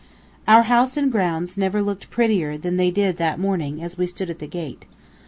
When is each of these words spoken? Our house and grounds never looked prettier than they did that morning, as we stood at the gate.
Our 0.47 0.63
house 0.63 0.97
and 0.97 1.11
grounds 1.11 1.59
never 1.59 1.79
looked 1.79 2.09
prettier 2.09 2.57
than 2.57 2.77
they 2.77 2.89
did 2.89 3.17
that 3.17 3.37
morning, 3.37 3.83
as 3.83 3.99
we 3.99 4.07
stood 4.07 4.31
at 4.31 4.39
the 4.39 4.47
gate. 4.47 4.85